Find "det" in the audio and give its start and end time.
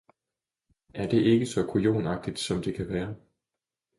1.09-1.21, 2.61-2.75